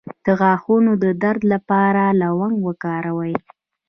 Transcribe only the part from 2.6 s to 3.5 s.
وکاروئ